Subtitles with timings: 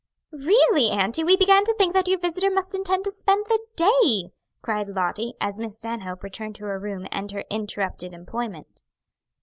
[0.31, 4.33] "Really, auntie, we began to think that your visitor must intend to spend the day,"
[4.63, 8.81] cried Lottie, as Miss Stanhope returned to her room and her interrupted employment.